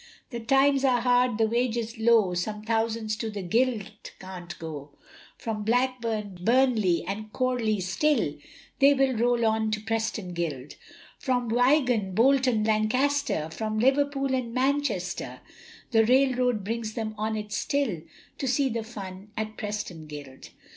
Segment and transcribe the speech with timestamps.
[0.31, 4.97] The times are hard, the wages low, Some thousands to the Guild can't go,
[5.37, 8.33] From Blackburn, Burnley, and Chorley still,
[8.79, 10.73] They will roll on to Preston Guild,
[11.19, 15.41] From Wigan, Bolton, Lancaster, From Liverpool and Manchester,
[15.91, 18.01] The Railroad brings them on it still,
[18.39, 20.49] To see the fun at Preston Guild.